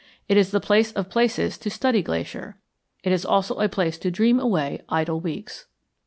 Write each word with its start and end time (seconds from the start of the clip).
It 0.27 0.35
is 0.35 0.49
the 0.49 0.59
place 0.59 0.91
of 0.93 1.11
places 1.11 1.59
to 1.59 1.69
study 1.69 2.01
Glacier. 2.01 2.57
It 3.03 3.11
is 3.11 3.23
also 3.23 3.57
a 3.59 3.69
place 3.69 3.99
to 3.99 4.09
dream 4.09 4.39
away 4.39 4.81
idle 4.89 5.19
weeks. 5.19 5.67